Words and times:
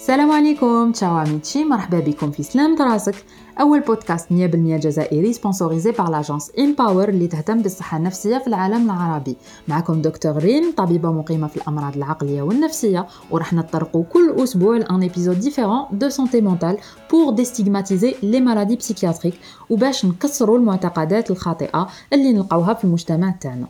السلام 0.00 0.30
عليكم 0.30 0.92
تشاو 0.92 1.16
عميتشي 1.16 1.64
مرحبا 1.64 2.00
بكم 2.00 2.30
في 2.30 2.42
سلام 2.42 2.76
راسك 2.82 3.14
أول 3.60 3.80
بودكاست 3.80 4.28
100% 4.28 4.32
جزائري 4.56 5.32
سبونسوريزي 5.32 5.92
بار 5.92 6.10
لاجونس 6.10 6.52
امباور 6.58 7.08
اللي 7.08 7.26
تهتم 7.26 7.62
بالصحة 7.62 7.96
النفسية 7.96 8.38
في 8.38 8.46
العالم 8.46 8.90
العربي. 8.90 9.36
معكم 9.68 10.02
دكتور 10.02 10.36
ريم 10.36 10.72
طبيبة 10.76 11.12
مقيمة 11.12 11.46
في 11.46 11.56
الأمراض 11.56 11.96
العقلية 11.96 12.42
والنفسية 12.42 13.06
وراح 13.30 13.52
نطرقوا 13.52 14.04
كل 14.04 14.34
أسبوع 14.38 14.76
لأن 14.76 15.02
ايبيزود 15.02 15.40
ديفيرون 15.40 15.84
دو 15.92 16.08
سونتي 16.08 16.40
مونتال 16.40 16.78
بور 17.10 17.32
ديستيغماتيزي 17.32 18.14
لي 18.22 18.40
مالادي 18.40 18.76
بسيكياتريك 18.76 19.34
وباش 19.70 20.04
نكسروا 20.06 20.58
المعتقدات 20.58 21.30
الخاطئة 21.30 21.88
اللي 22.12 22.32
نلقاوها 22.32 22.74
في 22.74 22.84
المجتمع 22.84 23.30
تاعنا. 23.30 23.66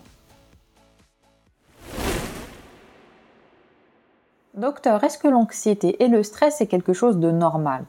Docteur, 4.59 5.04
est-ce 5.04 5.18
que 5.18 5.27
l'anxiété 5.27 6.04
et 6.04 6.08
le 6.08 6.23
stress 6.23 6.62
est 6.62 6.68
quelque 6.68 6.94
chose 6.94 7.18
de 7.18 7.32
normal 7.32 7.84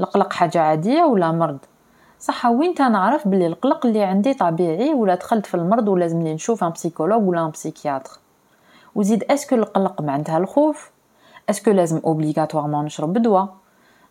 القلق 0.00 0.32
حاجة 0.32 0.60
عادية 0.60 1.04
ولا 1.04 1.32
مرض 1.32 1.58
صح 2.20 2.46
وين 2.46 2.74
تنعرف 2.74 3.28
بلي 3.28 3.46
القلق 3.46 3.86
اللي 3.86 4.02
عندي 4.02 4.34
طبيعي 4.34 4.94
ولا 4.94 5.14
دخلت 5.14 5.46
في 5.46 5.54
المرض 5.54 5.88
ولازمني 5.88 6.34
نشوف 6.34 6.64
ان 6.64 6.70
بسيكولوج 6.70 7.28
ولا 7.28 7.44
ان 7.44 7.50
بسيكياتر 7.50 8.18
وزيد 8.94 9.24
اسكو 9.24 9.54
القلق 9.54 10.00
معناتها 10.00 10.38
الخوف 10.38 10.90
اسكو 11.50 11.70
لازم 11.70 12.00
اوبليغاتوارمون 12.04 12.84
نشرب 12.84 13.12
دواء 13.12 13.54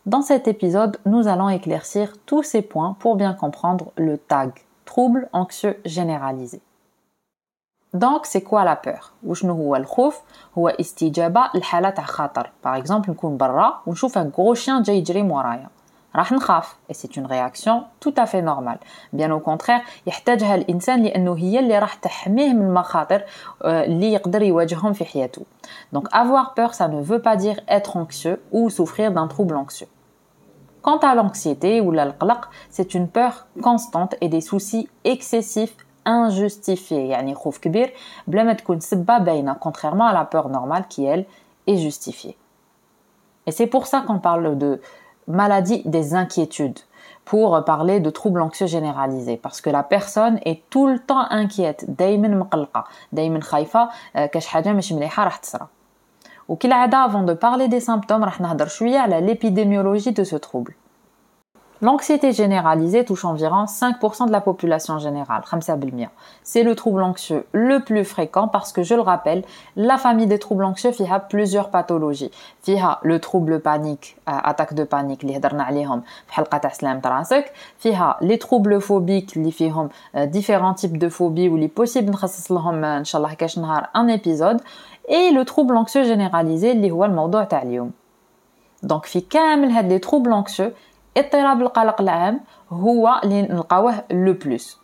Dans 0.05 0.21
cet 0.21 0.49
épisode, 0.49 0.97
nous 1.05 1.29
allons 1.29 1.47
éclaircir 1.47 2.07
tous 2.25 2.43
ces 2.43 2.61
points 2.61 2.97
pour 2.99 3.15
bien 3.15 3.33
comprendre 3.33 3.85
le 3.95 4.17
TAG, 4.17 4.51
trouble 4.83 5.29
anxieux 5.31 5.79
généralisé. 5.85 6.61
دونك 7.97 8.25
سي 8.25 8.39
كوا 8.39 8.61
لا 8.61 8.81
بور 8.85 8.99
وشنو 9.23 9.53
هو 9.53 9.75
الخوف 9.75 10.21
هو 10.57 10.69
استجابه 10.69 11.41
لحاله 11.55 11.89
تاع 11.89 12.03
خطر 12.03 12.49
باغ 12.63 12.77
اكزومبل 12.77 13.11
نكون 13.11 13.37
برا 13.37 13.81
ونشوف 13.85 14.17
ان 14.17 14.31
غرو 14.37 14.53
شيان 14.53 14.81
جاي 14.81 14.97
يجري 14.97 15.23
مورايا 15.23 15.67
راح 16.15 16.31
نخاف 16.31 16.75
اي 16.89 16.93
سي 16.93 17.09
اون 17.17 17.25
رياكسيون 17.25 17.81
تو 18.01 18.11
افي 18.17 18.41
نورمال 18.41 18.77
بيان 19.13 19.31
او 19.31 19.39
كونترير 19.39 19.81
يحتاجها 20.07 20.55
الانسان 20.55 21.03
لانه 21.03 21.37
هي 21.37 21.59
اللي 21.59 21.79
راح 21.79 21.93
تحميه 21.93 22.53
من 22.53 22.61
المخاطر 22.61 23.23
اللي 23.65 24.13
يقدر 24.13 24.41
يواجههم 24.41 24.93
في 24.93 25.05
حياته 25.05 25.41
دونك 25.93 26.07
افوار 26.13 26.53
بور 26.57 26.71
سا 26.71 26.87
ne 26.87 27.03
veut 27.09 27.21
pas 27.21 27.35
dire 27.35 27.59
être 27.69 27.97
anxieux 27.97 28.37
ou 28.51 28.69
souffrir 28.69 29.11
d'un 29.11 29.27
trouble 29.27 29.55
anxieux 29.55 29.87
Quant 30.85 31.01
à 31.09 31.15
l'anxiété 31.15 31.79
ou 31.79 31.91
l'alqlaq, 31.97 32.41
c'est 32.69 32.93
une 32.97 33.07
peur 33.07 33.33
constante 33.67 34.13
et 34.19 34.27
des 34.35 34.41
soucis 34.41 34.89
excessifs 35.13 35.77
injustifié 36.07 36.91
يعني 36.91 37.35
خوف 37.35 37.57
كبير 37.57 37.93
بلا 38.27 38.43
ما 38.43 38.53
تكون 38.53 38.79
سبه 38.79 39.17
باينه 39.17 39.53
contrairement 39.53 40.07
à 40.07 40.13
la 40.13 40.25
peur 40.25 40.49
normale 40.49 40.85
qui 40.89 41.05
elle 41.05 41.25
est 41.67 41.77
justifiée 41.77 42.37
et 43.47 43.51
c'est 43.51 43.67
pour 43.67 43.87
ça 43.87 44.01
qu'on 44.01 44.19
parle 44.19 44.57
de 44.57 44.81
maladie 45.27 45.81
des 45.85 46.13
inquiétudes 46.13 46.79
pour 47.25 47.63
parler 47.63 47.99
de 47.99 48.09
troubles 48.09 48.41
anxieux 48.41 48.67
généralisés 48.67 49.37
parce 49.37 49.61
que 49.61 49.69
la 49.69 49.83
personne 49.83 50.39
est 50.45 50.61
tout 50.69 50.87
le 50.87 50.99
temps 50.99 51.25
inquiète 51.29 51.85
دايما 51.87 52.27
مقلقه 52.27 52.83
دايما 53.11 53.41
خايفه 53.41 53.89
كاش 54.13 54.47
حاجه 54.47 54.73
مش 54.73 54.91
مليحه 54.91 55.23
راح 55.23 55.37
تصرى 55.37 55.67
وكالعاده 56.47 57.07
avant 57.07 57.25
de 57.25 57.33
parler 57.33 57.67
des 57.67 57.79
symptômes 57.79 58.23
راح 58.23 58.41
نهضر 58.41 58.67
شويه 58.67 58.99
على 58.99 59.21
l'épidémiologie 59.21 60.11
de 60.11 60.23
ce 60.23 60.35
trouble 60.35 60.73
L'anxiété 61.83 62.31
généralisée 62.31 63.03
touche 63.03 63.25
environ 63.25 63.65
5% 63.65 64.27
de 64.27 64.31
la 64.31 64.39
population 64.39 64.99
générale, 64.99 65.43
c'est 66.41 66.63
le 66.63 66.75
trouble 66.75 67.03
anxieux 67.03 67.45
le 67.51 67.81
plus 67.81 68.05
fréquent 68.05 68.47
parce 68.47 68.71
que, 68.71 68.83
je 68.83 68.95
le 68.95 69.01
rappelle, 69.01 69.43
la 69.75 69.97
famille 69.97 70.27
des 70.27 70.39
troubles 70.39 70.63
anxieux 70.63 70.91
a 71.11 71.19
plusieurs 71.19 71.71
pathologies. 71.71 72.31
a 72.69 72.99
le 73.03 73.19
trouble 73.19 73.59
panique, 73.59 74.15
euh, 74.29 74.31
attaque 74.31 74.75
de 74.75 74.85
panique, 74.85 75.23
les 75.23 75.41
les 78.21 78.39
troubles 78.39 78.79
phobiques, 78.79 79.35
les 79.35 79.53
euh, 80.15 80.25
différents 80.25 80.73
types 80.73 80.97
de 80.97 81.09
phobies 81.09 81.49
ou 81.49 81.57
les 81.57 81.67
possibles 81.67 82.15
un 83.93 84.07
épisode, 84.07 84.61
et 85.09 85.31
le 85.31 85.43
trouble 85.43 85.75
anxieux 85.75 86.05
généralisé, 86.05 86.79
qui 86.79 86.87
est 86.87 87.65
le 87.65 87.91
Donc, 88.83 89.05
في 89.05 89.21
كامل 89.21 89.71
هاد 89.71 89.89
les 89.89 89.99
troubles 89.99 90.33
anxieux, 90.33 90.73
اضطراب 91.18 91.62
القلق 91.62 92.00
العام 92.00 92.40
هو 92.70 93.20
اللي 93.24 93.42
نلقاوه 93.42 94.04
لو 94.10 94.32
بلوس. 94.32 94.78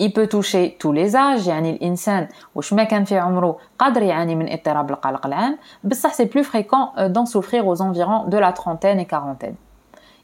Il 0.00 0.12
peut 0.12 0.28
toucher 0.28 0.76
tous 0.78 0.92
les 0.92 1.16
âges 1.16 1.48
يعني 1.48 1.70
الإنسان 1.70 2.28
واش 2.54 2.72
ما 2.72 2.84
كان 2.84 3.04
في 3.04 3.18
عمره 3.18 3.58
قادر 3.78 4.02
يعاني 4.02 4.34
من 4.34 4.52
اضطراب 4.52 4.90
القلق 4.90 5.26
العام 5.26 5.58
بصح 5.84 6.14
c'est 6.14 6.26
plus 6.26 6.44
fréquent 6.44 6.92
d'en 7.08 7.26
souffrir 7.26 7.66
aux 7.66 7.82
environs 7.82 8.24
de 8.24 8.38
la 8.38 8.52
trentaine 8.52 9.00
et 9.00 9.06
quarantaine. 9.06 9.56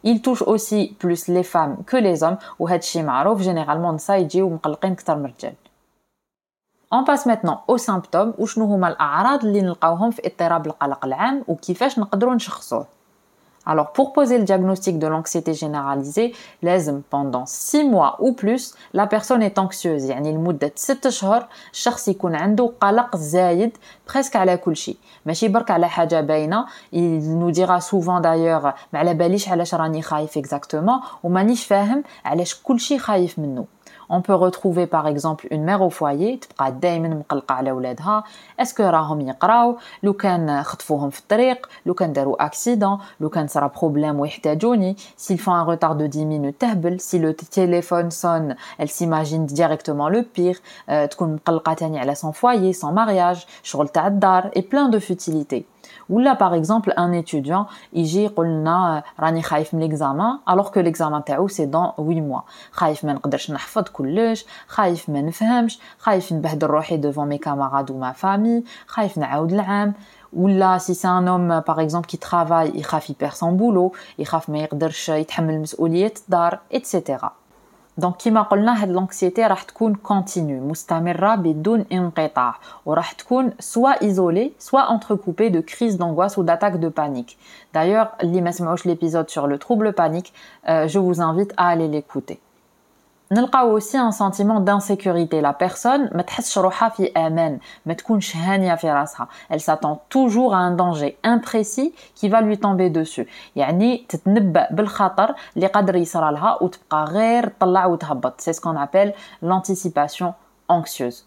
Il 0.04 0.20
touche 0.22 0.42
aussi 0.42 0.96
plus 0.98 1.28
les 1.28 1.42
femmes 1.42 1.76
que 1.86 1.96
les 1.96 2.22
hommes 2.22 2.38
وهذا 2.58 2.78
الشيء 2.78 3.02
معروف 3.02 3.40
جينيرالمون 3.40 3.90
النساء 3.90 4.20
يجيو 4.20 4.50
مقلقين 4.50 4.92
أكثر 4.92 5.16
من 5.16 5.24
الرجال. 5.24 5.54
On 6.94 7.04
passe 7.04 7.26
maintenant 7.26 7.64
aux 7.66 7.78
symptômes 7.78 8.32
وشنو 8.38 8.64
هما 8.64 8.88
الأعراض 8.88 9.44
اللي 9.44 9.62
نلقاوهم 9.62 10.10
في 10.10 10.26
اضطراب 10.26 10.66
القلق 10.66 11.04
العام 11.04 11.44
وكيفاش 11.48 11.98
نقدروا 11.98 12.34
نشخصوه. 12.34 12.86
alors, 13.65 13.91
pour 13.91 14.13
poser 14.13 14.39
le 14.39 14.45
diagnostic 14.45 14.97
de 14.97 15.05
l'anxiété 15.05 15.53
généralisée, 15.53 16.33
لازم 16.63 17.01
pendant 17.11 17.45
6 17.45 17.83
mois 17.83 18.15
ou 18.19 18.33
plus, 18.33 18.73
la 18.93 19.05
personne 19.05 19.43
est 19.43 19.59
anxieuse. 19.59 20.09
يعني 20.09 20.31
لمدة 20.31 20.71
6 20.75 21.09
شهور 21.09 21.45
الشخص 21.73 22.07
يكون 22.07 22.35
عنده 22.35 22.71
قلق 22.81 23.15
زايد 23.15 23.77
presque 24.07 24.35
على 24.35 24.57
كل 24.57 24.75
شيء. 24.75 24.97
ماشي 25.25 25.47
برك 25.47 25.71
على 25.71 25.89
حاجة 25.89 26.21
باينة. 26.21 26.65
Il 26.93 27.39
nous 27.39 27.51
dira 27.51 27.81
souvent 27.81 28.19
d'ailleurs 28.21 28.73
ما 28.93 28.99
على 28.99 29.13
باليش 29.13 29.49
علاش 29.49 29.75
راني 29.75 30.01
خايف 30.01 30.39
exactement 30.39 31.03
ومانيش 31.23 31.65
فاهم 31.65 32.03
علاش 32.25 32.61
كل 32.63 32.79
شيء 32.79 32.97
خايف 32.97 33.39
منه. 33.39 33.65
On 34.13 34.21
peut 34.21 34.33
retrouver 34.33 34.87
par 34.87 35.07
exemple 35.07 35.47
une 35.51 35.63
mère 35.63 35.81
au 35.81 35.89
foyer 35.89 36.39
تبقى 36.39 36.71
دائما 36.71 37.07
مقلقة 37.07 37.55
على 37.55 37.71
ولادها 37.71 38.23
اسكو 38.59 38.83
راهم 38.83 39.21
يقراو 39.21 39.77
لو 40.03 40.13
كان 40.13 40.63
خطفوهم 40.63 41.09
في 41.09 41.19
الطريق 41.19 41.69
لو 41.85 41.93
كان 41.93 42.13
داروا 42.13 42.45
اكسيدون 42.45 42.97
لو 43.19 43.29
كان 43.29 43.47
صرا 43.47 43.71
بروبليم 43.81 44.19
ويحتاجوني 44.19 44.95
s'ils 45.17 45.37
font 45.37 45.53
un 45.53 45.63
retard 45.63 45.95
de 45.95 46.07
10 46.07 46.25
minutes 46.25 46.57
تهبل 46.59 46.99
si 46.99 47.19
le 47.19 47.33
téléphone 47.33 48.11
sonne 48.11 48.55
elle 48.77 48.89
s'imagine 48.89 49.45
directement 49.45 50.09
le 50.09 50.23
pire 50.23 50.59
euh, 50.89 51.05
تكون 51.05 51.33
مقلقة 51.33 51.73
تاني 51.73 51.99
على 51.99 52.15
son 52.15 52.31
foyer 52.31 52.73
son 52.73 52.91
mariage 52.91 53.45
شغل 53.63 53.87
تاع 53.87 54.07
الدار 54.07 54.51
et 54.55 54.61
plein 54.61 54.89
de 54.89 54.99
futilités 54.99 55.65
ou 56.09 56.19
là, 56.19 56.35
par 56.35 56.53
exemple, 56.53 56.93
un 56.97 57.11
étudiant, 57.11 57.67
il 57.93 58.05
يقولنا 58.15 59.03
راني 59.19 59.41
خايف 59.41 59.73
من 59.73 59.81
l'examen 59.81 60.39
alors 60.47 60.71
que 60.71 60.79
l'examen 60.79 61.21
تاعو 61.21 61.47
c'est 61.47 61.67
dans 61.67 61.93
8 61.97 62.21
mois. 62.21 62.43
خايف 62.71 63.05
ما 63.05 63.13
نقدرش 63.13 63.51
نحفظ 63.51 63.83
كلش, 63.83 64.45
خايف 64.67 65.09
ما 65.09 65.21
نفهمش, 65.21 65.79
خايف 65.99 66.33
نبهدل 66.33 66.67
روحي 66.67 67.01
devant 67.01 67.25
mes 67.25 67.39
camarades 67.39 67.91
ou 67.91 67.97
ma 67.97 68.13
famille, 68.13 68.63
خايف 68.87 69.17
نعاود 69.17 69.53
العام. 69.53 69.93
Ou 70.35 70.47
là, 70.47 70.77
si 70.77 70.93
c'est 70.93 71.07
un 71.07 71.25
homme, 71.25 71.63
par 71.65 71.79
exemple, 71.79 72.07
qui 72.07 72.19
travaille, 72.19 72.71
il 72.75 72.85
خاف 72.85 73.09
il 73.09 73.15
perd 73.15 73.35
son 73.35 73.51
boulot, 73.51 73.91
il 74.19 74.25
خاف 74.25 74.49
ما 74.49 74.59
يقدرش 74.59 75.09
يتحمل 75.09 75.59
مسؤولية 75.61 76.13
الدار, 76.23 76.59
etc. 76.71 77.25
دونك 77.97 78.15
كيما 78.17 78.41
قلنا 78.41 78.83
هاد 78.83 78.89
لونكسيتي 78.89 79.45
راح 79.45 79.63
تكون 79.63 79.95
كونتينيو 79.95 80.67
مستمره 80.67 81.35
بدون 81.35 81.85
انقطاع 81.91 82.55
وراح 82.85 83.11
تكون 83.11 83.51
سوا 83.59 84.01
ايزولي 84.01 84.51
سوا 84.59 84.91
انتركوبي 84.93 85.49
دو 85.49 85.61
كريز 85.61 85.95
دونغواس 85.95 86.39
ou 86.39 86.43
d'attaque 86.43 86.79
de 86.79 86.89
panique. 86.89 87.37
D'ailleurs, 87.73 88.07
اللي 88.23 88.41
ما 88.41 88.51
سمعوش 88.51 88.87
l'épisode 88.87 89.29
sur 89.29 89.47
le 89.47 89.57
trouble 89.57 89.93
panique, 89.93 90.33
euh, 90.67 90.87
je 90.87 90.99
vous 90.99 91.21
invite 91.21 91.53
à 91.57 91.67
aller 91.67 91.87
l'écouter. 91.87 92.39
نلقاو 93.31 93.77
aussi 93.79 93.97
un 93.97 94.11
sentiment 94.11 94.59
d'insécurité 94.59 95.41
la 95.41 95.53
personne 95.53 96.15
ما 96.15 96.21
تحسش 96.21 96.57
روحها 96.57 96.89
في 96.89 97.11
امان 97.11 97.59
ما 97.85 97.93
تكونش 97.93 98.35
هانيه 98.35 98.75
في 98.75 98.91
راسها 98.91 99.27
elle 99.53 99.59
s'attend 99.59 99.97
toujours 100.09 100.53
à 100.53 100.57
un 100.57 100.71
danger 100.71 101.17
imprécis 101.23 101.93
qui 102.15 102.29
va 102.29 102.41
lui 102.41 102.57
tomber 102.57 102.89
dessus 102.89 103.27
يعني 103.55 104.05
تتنبأ 104.09 104.67
بالخطر 104.71 105.35
اللي 105.55 105.67
قادر 105.67 105.95
يصرى 105.95 106.31
لها 106.31 106.63
وتبقى 106.63 107.05
غير 107.05 107.47
تطلع 107.47 107.85
وتهبط 107.85 108.41
c'est 108.41 108.53
ce 108.53 108.61
qu'on 108.61 108.77
appelle 108.77 109.13
l'anticipation 109.43 110.33
anxieuse 110.67 111.25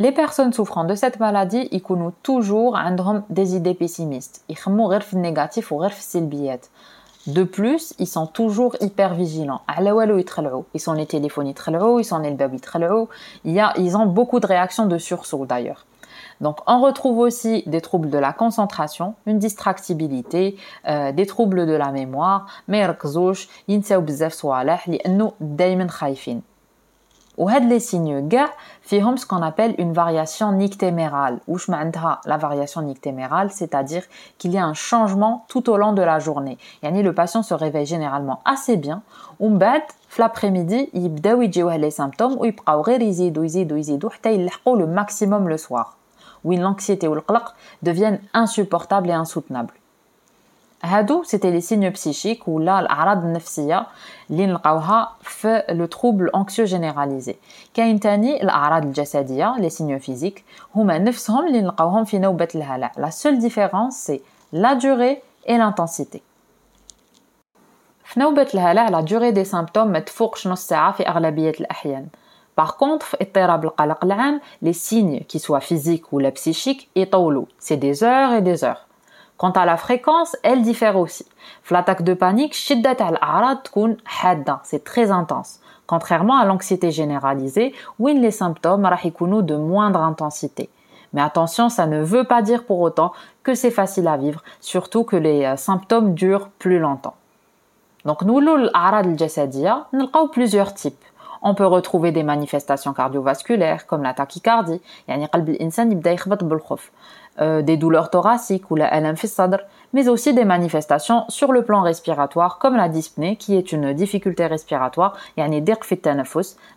Les 0.00 0.12
personnes 0.12 0.52
souffrant 0.52 0.84
de 0.84 0.94
cette 0.94 1.18
maladie 1.18 1.68
يكونوا 1.72 2.10
toujours 2.22 2.76
عندهم 2.76 3.22
des 3.30 3.56
idées 3.56 3.74
pessimistes 3.74 4.40
يخموا 4.48 4.88
غير 4.88 5.00
في 5.00 5.14
النيجاتيف 5.14 5.72
وغير 5.72 5.90
في 5.90 5.98
السلبيات 5.98 6.66
De 7.25 7.43
plus, 7.43 7.93
ils 7.99 8.07
sont 8.07 8.27
toujours 8.27 8.75
hyper 8.81 9.13
vigilants. 9.13 9.61
Ils 10.73 10.79
sont 10.79 10.93
les 10.93 11.05
téléphones, 11.05 11.47
ils 11.47 12.03
sont 12.03 12.19
les 12.19 12.31
bébés, 12.31 12.57
il 13.45 13.71
ils 13.77 13.97
ont 13.97 14.05
beaucoup 14.05 14.39
de 14.41 14.47
réactions 14.47 14.87
de 14.87 14.97
sursaut 14.97 15.45
d'ailleurs. 15.45 15.85
Donc 16.41 16.57
on 16.67 16.81
retrouve 16.81 17.19
aussi 17.19 17.63
des 17.65 17.79
troubles 17.79 18.09
de 18.09 18.17
la 18.17 18.33
concentration, 18.33 19.15
une 19.25 19.39
distractibilité, 19.39 20.57
euh, 20.87 21.13
des 21.13 21.25
troubles 21.25 21.65
de 21.65 21.73
la 21.73 21.91
mémoire, 21.91 22.47
بزاف 27.38 27.48
صوالح 27.48 27.58
لانه 27.58 27.68
دائما 27.68 27.68
خايفين. 27.68 27.68
Ou 27.68 27.68
les 27.68 27.80
signes 27.80 28.28
gars 28.28 28.50
fihom 28.82 29.16
ce 29.16 29.26
qu'on 29.26 29.42
appelle 29.42 29.74
une 29.78 29.92
variation 29.92 30.52
nictémérale. 30.52 31.38
Ou 31.46 31.56
la 31.68 32.36
variation 32.36 32.82
nictémérale, 32.82 33.50
c'est-à-dire 33.52 34.02
qu'il 34.38 34.52
y 34.52 34.58
a 34.58 34.64
un 34.64 34.74
changement 34.74 35.44
tout 35.48 35.70
au 35.70 35.76
long 35.76 35.92
de 35.92 36.02
la 36.02 36.18
journée. 36.18 36.58
Yani 36.82 37.02
le 37.02 37.12
patient 37.12 37.42
se 37.42 37.54
réveille 37.54 37.86
généralement 37.86 38.40
assez 38.44 38.76
bien. 38.76 39.02
Ou 39.38 39.56
l'après-midi, 40.18 40.90
il 40.94 41.20
يجيوه 41.24 41.76
les 41.76 41.90
symptômes 41.90 42.36
ou 42.38 42.44
يبقاو 42.44 42.82
غير 42.82 43.02
يزيدوا 43.02 43.44
يزيدوا 43.44 43.78
يزيدوا 43.78 44.10
حتى 44.10 44.34
يلحقوا 44.34 44.76
le 44.76 44.86
maximum 44.86 45.48
le 45.48 45.58
soir. 45.58 45.96
Où 46.44 46.52
l'anxiété 46.52 47.06
ou 47.06 47.14
le 47.14 47.22
deviennent 47.82 48.20
insupportables 48.34 49.10
et 49.10 49.12
insoutenables. 49.12 49.74
هادو 50.82 51.24
c'était 51.24 51.50
les 51.50 51.60
signes 51.60 51.90
psychiques 51.92 52.46
ou 52.46 52.58
là 52.58 52.78
الاعراض 52.80 53.24
النفسيه 53.24 53.86
اللي 54.30 54.46
نلقاوها 54.46 55.10
في 55.20 55.62
le 55.68 55.94
trouble 55.96 56.30
anxieux 56.40 56.66
généralisé 56.66 57.34
كاين 57.74 58.00
تاني 58.00 58.42
الاعراض 58.42 58.84
الجسديه 58.84 59.54
les 59.58 59.70
signes 59.70 60.02
physiques 60.02 60.40
هما 60.74 60.98
نفسهم 60.98 61.46
اللي 61.46 61.60
نلقاوهم 61.60 62.04
في 62.04 62.18
نوبه 62.18 62.48
الهلع 62.54 62.92
la 62.96 63.10
seule 63.10 63.38
différence 63.38 63.94
c'est 64.06 64.20
la 64.52 64.74
durée 64.74 65.22
et 65.46 65.58
l'intensité 65.58 66.18
في 68.04 68.20
نوبة 68.20 68.46
الهلع 68.54 68.88
la 68.88 69.02
durée 69.02 69.32
des 69.32 69.44
symptômes 69.44 69.88
ما 69.88 69.98
تفوقش 69.98 70.46
نص 70.48 70.66
ساعة 70.66 70.92
في 70.92 71.08
أغلبية 71.08 71.52
الأحيان 71.60 72.06
Par 72.60 72.76
contre, 72.76 73.04
في 73.04 73.16
اضطراب 73.20 73.64
القلق 73.64 74.04
العام, 74.04 74.40
les 74.62 74.72
signes, 74.72 75.20
qui 75.28 75.38
soient 75.38 75.60
physiques 75.60 76.12
ou 76.12 76.18
la 76.18 76.32
psychiques, 76.32 76.88
يطولوا. 76.96 77.46
C'est 77.60 77.76
des 77.76 78.02
heures 78.02 78.32
et 78.32 78.42
des 78.42 78.64
heures. 78.64 78.88
Quant 79.37 79.51
à 79.51 79.65
la 79.65 79.77
fréquence, 79.77 80.35
elle 80.43 80.61
diffère 80.61 80.97
aussi. 80.97 81.25
L'attaque 81.71 82.03
de 82.03 82.13
panique, 82.13 82.55
c'est 82.55 82.81
très 84.83 85.11
intense. 85.11 85.59
Contrairement 85.87 86.37
à 86.37 86.45
l'anxiété 86.45 86.91
généralisée, 86.91 87.73
où 87.99 88.07
les 88.07 88.31
symptômes 88.31 88.89
sont 89.03 89.41
de 89.41 89.55
moindre 89.55 90.01
intensité. 90.01 90.69
Mais 91.13 91.21
attention, 91.21 91.69
ça 91.69 91.85
ne 91.85 92.03
veut 92.03 92.23
pas 92.23 92.41
dire 92.41 92.63
pour 92.63 92.79
autant 92.79 93.13
que 93.43 93.55
c'est 93.55 93.71
facile 93.71 94.07
à 94.07 94.17
vivre, 94.17 94.43
surtout 94.59 95.03
que 95.03 95.15
les 95.15 95.45
euh, 95.45 95.57
symptômes 95.57 96.15
durent 96.15 96.49
plus 96.59 96.79
longtemps. 96.79 97.13
Donc, 98.05 98.23
nous, 98.23 98.39
l'arad 98.39 99.05
al 99.05 99.85
nous 99.93 100.09
avons 100.13 100.27
plusieurs 100.27 100.73
types. 100.73 101.03
On 101.43 101.55
peut 101.55 101.65
retrouver 101.65 102.11
des 102.11 102.23
manifestations 102.23 102.93
cardiovasculaires 102.93 103.85
comme 103.85 104.01
la 104.01 104.13
tachycardie, 104.13 104.81
euh, 107.41 107.61
des 107.63 107.77
douleurs 107.77 108.11
thoraciques 108.11 108.69
ou 108.71 108.75
la 108.75 108.93
mais 109.91 110.07
aussi 110.07 110.33
des 110.33 110.45
manifestations 110.45 111.25
sur 111.29 111.51
le 111.51 111.63
plan 111.63 111.81
respiratoire 111.81 112.59
comme 112.59 112.75
la 112.75 112.89
dyspnée 112.89 113.37
qui 113.37 113.55
est 113.55 113.71
une 113.71 113.93
difficulté 113.93 114.45
respiratoire, 114.45 115.17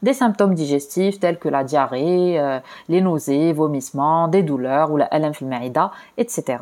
des 0.02 0.12
symptômes 0.14 0.54
digestifs 0.54 1.20
tels 1.20 1.38
que 1.38 1.48
la 1.48 1.62
diarrhée, 1.62 2.40
euh, 2.40 2.58
les 2.88 3.02
nausées, 3.02 3.52
vomissements, 3.52 4.28
des 4.28 4.42
douleurs 4.42 4.90
ou 4.90 4.96
la 4.96 5.08
etc. 6.16 6.56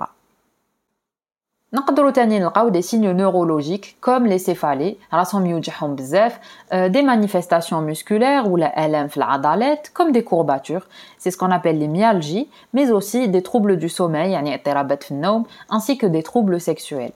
نقدروا 1.73 2.11
تاني 2.11 2.39
نلقاو 2.39 2.71
des 2.71 2.81
signes 2.81 3.11
neurologiques 3.11 3.97
comme 4.01 4.25
les 4.25 4.39
céphalées 4.39 4.97
راسهم 5.13 5.45
يوجعهم 5.45 5.95
بزاف 5.95 6.39
des 6.71 7.03
manifestations 7.03 7.81
musculaires 7.81 8.47
ou 8.47 8.57
la 8.57 8.87
LM 8.87 9.07
في 9.07 9.17
العضلات 9.17 9.87
comme 9.93 10.11
des 10.11 10.23
courbatures 10.23 10.87
c'est 11.19 11.31
ce 11.31 11.37
qu'on 11.37 11.51
appelle 11.51 11.77
les 11.77 11.87
myalgies 11.87 12.49
mais 12.73 12.91
aussi 12.91 13.27
des 13.27 13.43
troubles 13.43 13.77
du 13.77 13.89
sommeil 13.89 14.31
يعني 14.31 14.55
اضطرابات 14.55 15.03
في 15.03 15.11
النوم 15.11 15.45
ainsi 15.71 15.97
que 15.97 16.07
des 16.07 16.23
troubles 16.23 16.59
sexuels 16.59 17.13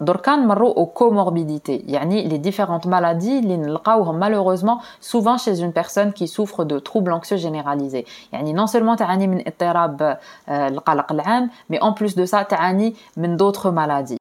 دركا 0.00 0.36
نمروا 0.36 0.74
aux 0.74 0.86
comorbidités 0.86 1.82
يعني 1.88 2.28
les 2.28 2.38
différentes 2.50 2.86
maladies 2.86 3.42
اللي 3.42 3.56
نلقاوهم 3.56 4.20
malheureusement 4.20 4.80
souvent 5.00 5.38
chez 5.38 5.60
une 5.62 5.72
personne 5.72 6.12
qui 6.12 6.28
souffre 6.28 6.64
de 6.64 6.78
troubles 6.78 7.12
anxieux 7.12 7.36
généralisés 7.38 8.04
يعني 8.32 8.56
non 8.56 8.66
seulement 8.66 8.96
تعاني 8.96 9.26
من 9.26 9.42
اضطراب 9.46 10.18
القلق 10.48 11.12
العام 11.12 11.50
mais 11.72 11.78
en 11.80 11.92
plus 11.92 12.14
de 12.14 12.26
ça 12.26 12.42
تعاني 12.44 12.94
من 13.16 13.36
d'autres 13.36 13.70
maladies 13.70 14.18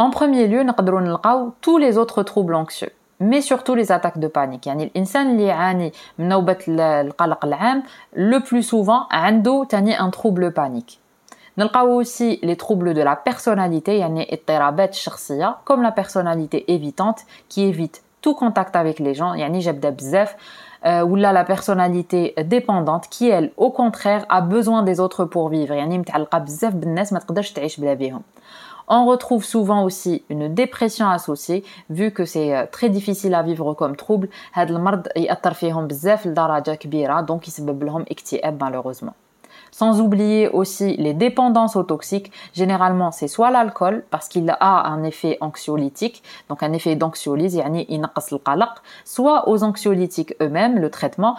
en 0.00 0.10
premier 0.10 0.48
lieu 0.48 0.62
نقدروا 0.62 1.00
نلقاو 1.00 1.52
tous 1.66 1.78
les 1.78 1.98
autres 1.98 2.22
troubles 2.22 2.54
anxieux 2.54 2.92
mais 3.22 3.40
surtout 3.40 3.74
les 3.76 3.92
attaques 3.92 4.18
de 4.18 4.26
panique 4.26 4.66
يعني 4.66 4.84
الانسان 4.84 5.30
اللي 5.30 5.44
يعاني 5.44 5.92
من 6.18 6.28
نوبه 6.28 6.58
القلق 6.68 7.44
العام 7.44 7.82
le 8.16 8.40
plus 8.40 8.62
souvent 8.62 9.06
عنده 9.10 9.64
تاني 9.68 9.98
un 9.98 10.10
trouble 10.10 10.52
panique 10.52 10.98
نلقاو 11.58 12.02
aussi 12.02 12.38
les 12.42 12.56
troubles 12.56 12.94
de 12.94 13.02
la 13.02 13.16
personnalité 13.16 13.88
يعني 13.88 14.32
اضطرابات 14.32 14.90
الشخصية 14.92 15.56
comme 15.64 15.82
la 15.82 15.92
personnalité 15.92 16.72
évitante 16.72 17.20
qui 17.48 17.62
évite 17.62 18.02
tout 18.22 18.34
contact 18.34 18.76
avec 18.76 18.98
les 19.00 19.14
gens 19.14 19.34
يعني 19.34 19.58
جابدة 19.58 19.90
بزاف 19.90 20.36
ou 20.84 21.14
là 21.16 21.32
la 21.32 21.44
personnalité 21.44 22.34
dépendante 22.44 23.08
qui 23.08 23.28
elle 23.28 23.52
au 23.56 23.70
contraire 23.70 24.26
a 24.28 24.40
besoin 24.40 24.82
des 24.82 24.98
autres 25.00 25.24
pour 25.24 25.48
vivre 25.48 25.72
يعني 25.72 25.98
متعلقة 25.98 26.38
بزاف 26.38 26.74
بالناس 26.74 27.12
ما 27.12 27.18
تقدرش 27.18 27.52
تعيش 27.52 27.80
بلا 27.80 27.94
بيهم 27.94 28.22
On 28.88 29.06
retrouve 29.06 29.44
souvent 29.44 29.84
aussi 29.84 30.24
une 30.28 30.48
dépression 30.52 31.08
associée, 31.08 31.64
vu 31.88 32.10
que 32.10 32.24
c'est 32.24 32.66
très 32.76 32.90
difficile 32.90 33.34
à 33.34 33.42
vivre 33.42 33.74
comme 33.74 33.96
trouble. 33.96 34.28
هاد 34.52 34.70
المرض 34.70 35.08
يأثر 35.16 35.54
فيهم 35.54 35.86
بزاف 35.86 36.26
لدرجة 36.26 36.74
كبيرة 36.74 37.26
donc 37.26 37.48
يسبب 37.48 37.84
لهم 37.84 38.04
اكتئاب 38.10 38.58
malheureusement. 38.64 39.25
Sans 39.77 40.01
oublier 40.01 40.49
aussi 40.49 40.97
les 40.97 41.13
dépendances 41.13 41.75
aux 41.75 41.83
toxiques. 41.83 42.31
Généralement, 42.55 43.11
c'est 43.11 43.27
soit 43.27 43.51
l'alcool, 43.51 44.03
parce 44.09 44.27
qu'il 44.27 44.49
a 44.49 44.87
un 44.87 45.03
effet 45.03 45.37
anxiolytique, 45.39 46.23
donc 46.49 46.63
un 46.63 46.73
effet 46.73 46.95
d'anxiolyse, 46.95 47.61
soit 49.05 49.47
aux 49.47 49.63
anxiolytiques 49.63 50.33
eux-mêmes, 50.41 50.79
le 50.79 50.89
traitement, 50.89 51.37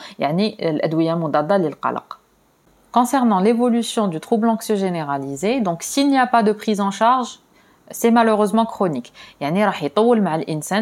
Concernant 2.93 3.40
l'évolution 3.40 4.06
du 4.06 4.20
trouble 4.20 4.49
anxieux 4.49 4.76
généralisé, 4.76 5.61
donc 5.61 5.82
s'il 5.82 6.08
n'y 6.08 6.17
a 6.17 6.29
pas 6.29 6.44
de 6.44 6.52
prise 6.52 6.81
en 6.81 6.93
charge, 6.93 7.40
c'est 7.90 8.11
malheureusement 8.11 8.67
chronique. 8.67 9.12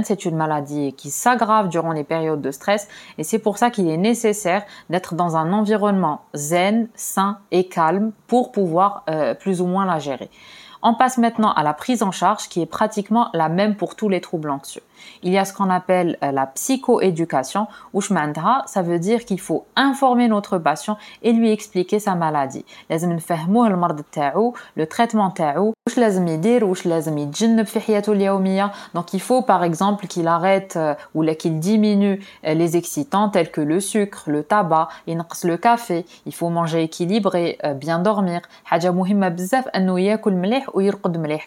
C'est 0.04 0.24
une 0.24 0.36
maladie 0.36 0.92
qui 0.94 1.10
s'aggrave 1.10 1.68
durant 1.68 1.92
les 1.92 2.04
périodes 2.04 2.40
de 2.40 2.50
stress 2.50 2.88
et 3.18 3.24
c'est 3.24 3.38
pour 3.38 3.58
ça 3.58 3.70
qu'il 3.70 3.88
est 3.88 3.96
nécessaire 3.96 4.64
d'être 4.90 5.14
dans 5.14 5.36
un 5.36 5.52
environnement 5.52 6.22
zen, 6.34 6.88
sain 6.94 7.38
et 7.50 7.68
calme 7.68 8.12
pour 8.26 8.52
pouvoir 8.52 9.04
euh, 9.08 9.34
plus 9.34 9.60
ou 9.60 9.66
moins 9.66 9.86
la 9.86 9.98
gérer. 9.98 10.30
On 10.82 10.94
passe 10.94 11.18
maintenant 11.18 11.52
à 11.52 11.62
la 11.62 11.74
prise 11.74 12.02
en 12.02 12.12
charge 12.12 12.48
qui 12.48 12.62
est 12.62 12.66
pratiquement 12.66 13.30
la 13.32 13.48
même 13.48 13.76
pour 13.76 13.96
tous 13.96 14.08
les 14.08 14.20
troubles 14.20 14.50
anxieux. 14.50 14.82
Il 15.22 15.32
y 15.32 15.38
a 15.38 15.44
ce 15.44 15.52
qu'on 15.52 15.70
appelle 15.70 16.18
euh, 16.22 16.32
la 16.32 16.46
psychoéducation 16.46 17.66
ou 17.92 18.00
ça 18.66 18.82
veut 18.82 18.98
dire 18.98 19.24
qu'il 19.24 19.40
faut 19.40 19.64
informer 19.76 20.28
notre 20.28 20.58
patient 20.58 20.98
et 21.22 21.32
lui 21.32 21.50
expliquer 21.50 21.98
sa 21.98 22.14
maladie. 22.14 22.64
le 22.90 24.86
traitement 24.86 25.30
donc 28.94 29.12
il 29.12 29.20
faut 29.20 29.42
par 29.42 29.64
exemple 29.64 30.06
qu'il 30.06 30.28
arrête 30.28 30.74
euh, 30.76 30.94
ou 31.14 31.24
qu'il 31.34 31.58
diminue 31.58 32.20
euh, 32.44 32.54
les 32.54 32.76
excitants 32.76 33.28
tels 33.28 33.50
que 33.50 33.60
le 33.60 33.80
sucre, 33.80 34.24
le 34.26 34.42
tabac, 34.42 34.88
le 35.44 35.56
café, 35.56 36.06
il 36.26 36.34
faut 36.34 36.48
manger 36.48 36.82
équilibré, 36.82 37.58
bien 37.76 37.98
dormir. 37.98 38.40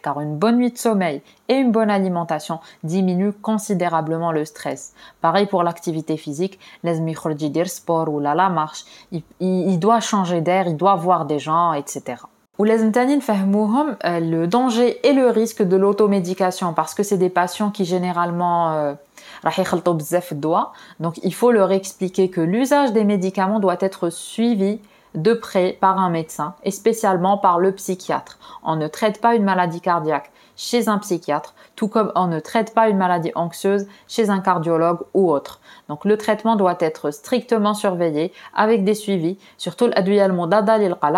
car 0.01 0.20
une 0.20 0.38
bonne 0.38 0.58
nuit 0.58 0.72
de 0.72 0.77
sommeil 0.77 1.22
et 1.50 1.56
une 1.56 1.72
bonne 1.72 1.89
alimentation 1.89 2.60
diminuent 2.84 3.34
considérablement 3.41 4.32
le 4.32 4.46
stress. 4.46 4.94
Pareil 5.22 5.48
pour 5.48 5.63
l'activité 5.63 6.15
physique, 6.15 6.60
les 6.84 7.00
sport 7.65 8.10
ou 8.10 8.20
la 8.20 8.50
marche, 8.50 8.86
il, 9.12 9.79
doit 9.79 10.00
changer 10.00 10.41
d'air, 10.41 10.68
il 10.68 10.77
doit 10.77 10.96
voir 10.96 11.25
des 11.25 11.39
gens, 11.39 11.74
etc. 11.74 12.24
Euh, 14.06 14.20
le 14.20 14.48
danger 14.48 15.00
et 15.08 15.13
le 15.13 15.27
risque 15.29 15.63
de 15.63 15.77
l'automédication 15.77 16.74
parce 16.74 16.94
que 16.94 17.03
c'est 17.03 17.18
des 17.18 17.29
patients 17.29 17.72
qui 17.72 17.86
généralement 17.86 18.74
euh, 18.74 18.94
donc 21.00 21.20
il 21.24 21.34
faut 21.34 21.51
leur 21.51 21.72
expliquer 21.72 22.29
que 22.29 22.41
l'usage 22.41 22.91
des 22.91 23.06
médicaments 23.06 23.60
doit 23.60 23.77
être 23.79 24.10
suivi 24.10 24.79
de 25.15 25.34
près 25.34 25.77
par 25.79 25.98
un 25.98 26.10
médecin 26.10 26.53
et 26.63 26.72
spécialement 26.72 27.38
par 27.38 27.60
le 27.60 27.72
psychiatre. 27.72 28.38
On 28.63 28.75
ne 28.75 28.88
traite 28.88 29.22
pas 29.22 29.36
une 29.36 29.44
maladie 29.44 29.82
cardiaque 29.82 30.32
chez 30.60 30.89
un 30.89 30.98
psychiatre, 30.98 31.56
tout 31.78 31.88
comme 31.88 32.12
on 32.16 32.28
ne 32.28 32.42
traite 32.42 32.74
pas 32.74 32.89
une 32.89 32.98
maladie 32.98 33.32
anxieuse 33.34 33.88
chez 34.10 34.30
un 34.30 34.42
cardiologue 34.42 35.00
ou 35.13 35.32
autre. 35.32 35.62
Donc 35.88 36.04
le 36.04 36.18
traitement 36.18 36.58
doit 36.58 36.75
être 36.82 37.12
strictement 37.12 37.74
surveillé 37.74 38.34
avec 38.54 38.84
des 38.84 38.94
suivis, 38.94 39.38
surtout 39.58 39.89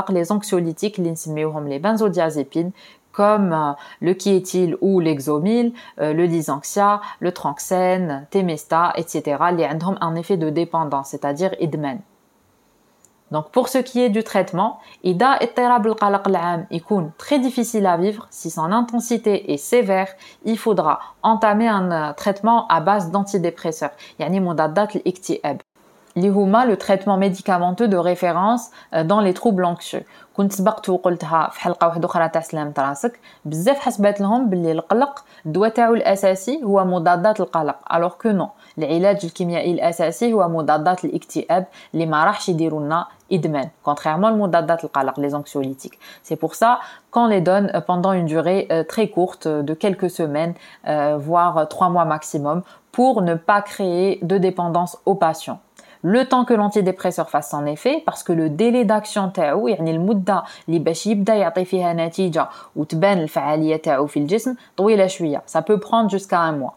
les 0.10 0.32
anxiolytiques, 0.32 1.00
les 1.00 1.80
benzodiazépines, 1.80 2.72
comme 3.12 3.52
euh, 3.52 3.74
le 4.00 4.14
quiétil 4.14 4.78
ou 4.80 5.00
l'exomil, 5.00 5.74
euh, 6.00 6.14
le 6.14 6.28
dysanxia, 6.28 7.02
le 7.20 7.32
tranxène, 7.32 8.28
temesta, 8.30 8.94
etc. 8.96 9.38
Les 9.54 9.66
ont 9.66 9.98
un 10.02 10.16
effet 10.16 10.38
de 10.38 10.52
dépendance, 10.52 11.10
c'est-à-dire 11.10 11.56
idmen. 11.60 12.00
Donc 13.33 13.51
pour 13.51 13.69
ce 13.69 13.79
qui 13.79 14.01
est 14.01 14.09
du 14.09 14.23
traitement, 14.23 14.79
إذا 15.05 15.27
اضطراب 15.27 15.87
القلق 15.87 16.29
العام 16.29 16.67
يكون 16.71 17.11
très 17.19 17.39
difficile 17.39 17.87
à 17.87 17.97
vivre, 17.97 18.27
si 18.31 18.51
son 18.51 18.73
intensité 18.73 19.53
est 19.53 19.57
sévère, 19.57 20.09
il 20.45 20.59
faudra 20.59 21.01
entamer 21.23 21.69
un 21.69 21.91
euh, 21.91 22.13
traitement 22.13 22.69
à 22.69 22.81
base 22.81 23.11
d'antidépresseurs, 23.11 23.91
يعني 24.19 24.41
مضادات 24.41 24.97
الاكتئاب. 24.97 25.61
اللي 26.17 26.29
هما 26.29 26.75
le 26.75 26.79
traitement 26.79 27.19
médicamenteux 27.19 27.89
de 27.89 27.97
référence 27.97 28.71
dans 29.05 29.21
les 29.21 29.35
troubles 29.35 29.65
anxieux 29.65 30.03
كنت 30.37 30.53
سبقت 30.53 30.89
وقلتها 30.89 31.49
في 31.53 31.61
حلقه 31.61 31.87
واحده 31.87 32.07
اخرى 32.07 32.29
تاع 32.29 32.41
سلامة 32.41 32.73
راسك 32.79 33.21
بزاف 33.45 33.79
حسبات 33.79 34.21
لهم 34.21 34.51
باللي 34.51 34.73
القلق 34.73 35.25
الدواء 35.47 35.69
تاعو 35.69 35.95
الاساسي 35.95 36.61
هو 36.65 36.85
مضادات 36.85 37.41
القلق 37.41 37.77
الوغ 37.95 38.13
كو 38.23 38.29
نو 38.29 38.49
العلاج 38.79 39.25
الكيميائي 39.25 39.73
الاساسي 39.73 40.33
هو 40.33 40.49
مضادات 40.49 41.05
الاكتئاب 41.05 41.67
اللي 41.95 42.07
ما 42.07 42.25
راحش 42.25 42.49
يديروا 42.49 42.81
لنا 42.81 43.07
ادمان 43.33 43.69
contrairement 43.89 44.27
المضادات 44.27 44.85
القلق 44.85 45.21
les 45.21 45.33
anxiolytiques 45.35 45.99
c'est 46.29 46.37
pour 46.37 46.55
ça 46.55 46.79
qu'on 47.11 47.27
les 47.27 47.41
donne 47.41 47.83
pendant 47.87 48.13
une 48.13 48.27
durée 48.27 48.69
très 48.89 49.09
courte 49.09 49.49
de 49.49 49.75
quelques 49.75 50.11
semaines 50.11 50.55
voire 51.29 51.69
trois 51.69 51.89
mois 51.89 52.05
maximum 52.05 52.63
pour 52.93 53.23
ne 53.23 53.35
pas 53.35 53.61
créer 53.63 54.19
de 54.23 54.37
dépendance 54.39 54.93
aux 55.07 55.15
patients 55.15 55.61
le 56.03 56.25
temps 56.25 56.45
que 56.45 56.55
l'antidépresseur 56.55 57.29
fasse 57.29 57.51
son 57.51 57.67
effet 57.67 58.03
parce 58.07 58.23
que 58.23 58.33
le 58.33 58.49
délai 58.49 58.85
d'action 58.85 59.33
تاعو 59.35 59.69
يعني 59.69 59.91
المده 59.91 60.43
اللي 60.69 60.79
باش 60.79 61.07
يبدا 61.07 61.35
يعطي 61.35 61.65
فيها 61.65 61.93
نتيجه 61.93 62.49
وتبان 62.77 63.19
الفعاليه 63.19 63.77
تاعو 63.77 64.07
في 64.07 64.19
الجسم 64.19 64.55
طويله 64.77 65.07
شويه 65.07 65.43
ça 65.47 65.63
peut 65.63 65.81
prendre 65.81 66.11
jusqu'à 66.11 66.41
un 66.41 66.53
mois 66.53 66.77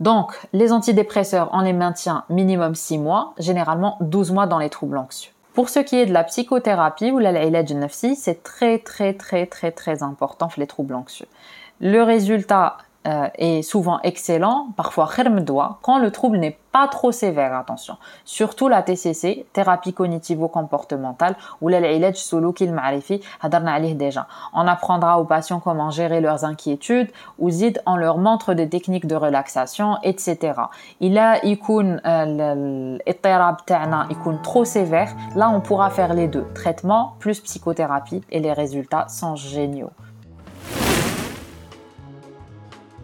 donc 0.00 0.38
les 0.52 0.72
antidépresseurs 0.72 1.50
on 1.52 1.60
les 1.60 1.72
maintient 1.72 2.24
minimum 2.28 2.74
6 2.74 2.98
mois 2.98 3.34
généralement 3.38 3.98
12 4.00 4.32
mois 4.32 4.46
dans 4.46 4.58
les 4.58 4.70
troubles 4.70 4.98
anxieux 4.98 5.32
pour 5.54 5.68
ce 5.68 5.78
qui 5.78 5.96
est 5.96 6.06
de 6.06 6.12
la 6.12 6.24
psychothérapie 6.24 7.12
ou 7.12 7.18
l'ilaj 7.18 7.72
nafsi 7.72 8.16
c'est 8.16 8.42
très 8.42 8.78
très 8.78 9.14
très 9.14 9.46
très 9.46 9.70
très 9.70 10.02
important 10.02 10.48
les 10.56 10.66
troubles 10.66 10.94
anxieux 10.94 11.28
le 11.80 12.02
résultat 12.02 12.78
euh, 13.06 13.28
est 13.38 13.62
souvent 13.62 14.00
excellent, 14.02 14.68
parfois 14.76 15.08
doigt, 15.40 15.78
quand 15.82 15.98
le 15.98 16.10
trouble 16.10 16.38
n'est 16.38 16.58
pas 16.72 16.88
trop 16.88 17.12
sévère, 17.12 17.54
attention. 17.54 17.96
Surtout 18.24 18.68
la 18.68 18.82
TCC, 18.82 19.46
thérapie 19.52 19.92
cognitivo-comportementale, 19.92 21.36
ou 21.60 21.68
l'ilaj 21.68 22.16
solo 22.16 22.52
qu'il 22.52 22.72
m'arifi, 22.72 23.20
déjà. 23.94 24.26
On 24.52 24.66
apprendra 24.66 25.20
aux 25.20 25.24
patients 25.24 25.60
comment 25.60 25.90
gérer 25.90 26.20
leurs 26.20 26.44
inquiétudes, 26.44 27.10
ou 27.38 27.48
zid, 27.48 27.80
on 27.86 27.94
leur 27.94 28.18
montre 28.18 28.54
des 28.54 28.68
techniques 28.68 29.06
de 29.06 29.14
relaxation, 29.14 29.98
etc. 30.02 30.54
Il 31.00 31.16
a, 31.16 31.36
يكون 31.44 32.00
الاضطراب 32.06 33.56
تاعنا 33.66 34.08
يكون 34.10 34.42
trop 34.42 34.64
sévère, 34.64 35.14
là 35.36 35.48
on 35.50 35.60
pourra 35.60 35.90
faire 35.90 36.12
les 36.12 36.26
deux, 36.26 36.46
traitement 36.54 37.14
plus 37.20 37.40
psychothérapie, 37.40 38.22
et 38.30 38.40
les 38.40 38.52
résultats 38.52 39.06
sont 39.08 39.36
géniaux. 39.36 39.92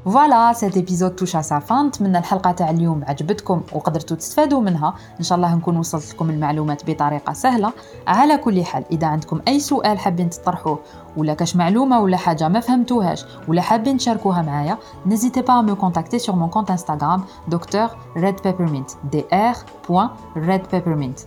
فوالا 0.08 0.54
سيت 0.54 0.76
ايبيزود 0.76 1.16
توش 1.16 1.36
على 1.36 1.46
sa 1.46 1.72
نتمنى 1.72 2.18
الحلقة 2.18 2.52
تاع 2.52 2.70
اليوم 2.70 3.04
عجبتكم 3.08 3.62
وقدرتوا 3.74 4.18
تستفادوا 4.18 4.62
منها. 4.62 4.94
إن 5.20 5.24
شاء 5.24 5.36
الله 5.36 5.56
نكون 5.56 5.78
وصلت 5.78 6.14
لكم 6.14 6.30
المعلومات 6.30 6.90
بطريقة 6.90 7.34
سهلة. 7.34 7.74
على 8.08 8.38
كل 8.38 8.64
حال 8.64 8.84
إذا 8.92 9.08
عندكم 9.08 9.42
أي 9.48 9.60
سؤال 9.60 10.00
حابين 10.00 10.30
تطرحوه 10.30 10.80
ولا 11.18 11.34
كاش 11.34 11.56
معلومة 11.56 12.00
ولا 12.00 12.18
حاجة 12.18 12.48
ما 12.48 12.60
فهمتوهاش 12.60 13.26
ولا 13.48 13.62
حابين 13.62 13.98
تشاركوها 13.98 14.42
معايا 14.42 14.78
نزيتي 15.06 15.42
با 15.42 15.62
مو 15.62 15.76
كونتاكتي 15.76 16.20
سور 16.20 16.36
مون 16.36 16.50
كونت 16.50 16.72
انستغرام 16.72 17.24
دكتور 17.48 17.88
ريد 18.18 18.36
بيبرمنت 18.44 18.92
دي 19.12 19.26
ار 19.34 19.56
بوين 19.90 20.10
ريد 20.38 20.62
بيبرمنت 20.72 21.20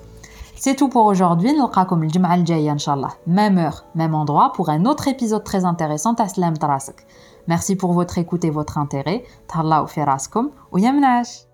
C'est 0.62 0.76
tout 0.76 0.90
pour 0.90 1.06
aujourd'hui. 1.06 1.52
نلقاكم 1.52 2.02
الجمعة 2.02 2.34
الجاية 2.34 2.72
إن 2.72 2.78
شاء 2.78 2.94
الله. 2.94 3.10
Même 3.26 3.58
heure, 3.58 3.84
même 3.94 4.14
endroit 4.14 4.52
pour 4.52 4.68
un 4.68 4.84
autre 4.84 5.08
épisode 5.08 5.42
très 5.42 5.64
intéressant. 5.64 6.14
À 6.14 6.28
Slam 6.28 6.54
Merci 7.46 7.76
pour 7.76 7.92
votre 7.92 8.18
écoute 8.18 8.44
et 8.44 8.50
votre 8.50 8.78
intérêt. 8.78 9.24
Talla 9.46 9.82
ou 9.82 9.86
Feraskom 9.86 10.50
ou 10.72 10.78
Yamnash. 10.78 11.49